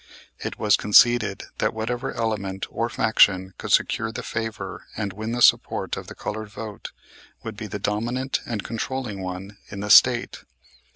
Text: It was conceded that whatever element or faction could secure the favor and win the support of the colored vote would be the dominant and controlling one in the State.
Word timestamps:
It 0.39 0.57
was 0.57 0.77
conceded 0.77 1.43
that 1.59 1.75
whatever 1.75 2.11
element 2.11 2.65
or 2.71 2.89
faction 2.89 3.53
could 3.59 3.71
secure 3.71 4.11
the 4.11 4.23
favor 4.23 4.87
and 4.97 5.13
win 5.13 5.31
the 5.31 5.43
support 5.43 5.95
of 5.95 6.07
the 6.07 6.15
colored 6.15 6.49
vote 6.49 6.91
would 7.43 7.55
be 7.55 7.67
the 7.67 7.77
dominant 7.77 8.39
and 8.47 8.63
controlling 8.63 9.21
one 9.21 9.57
in 9.69 9.81
the 9.81 9.91
State. 9.91 10.41